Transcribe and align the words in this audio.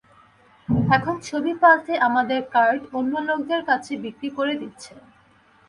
এখন 0.89 1.15
ছবি 1.27 1.51
পাল্টে 1.61 1.93
আমাদের 2.07 2.39
কার্ড 2.53 2.81
অন্য 2.97 3.13
লোকদের 3.27 3.61
কাছে 3.69 3.93
বিক্রি 4.03 4.29
করে 4.37 4.53
দিচ্ছে। 4.61 4.93